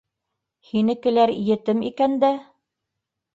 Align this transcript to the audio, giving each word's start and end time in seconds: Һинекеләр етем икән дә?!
Һинекеләр 0.69 1.33
етем 1.49 1.85
икән 1.91 2.17
дә?! 2.25 2.33